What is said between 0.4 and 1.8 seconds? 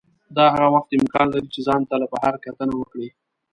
هغه وخت امکان لري چې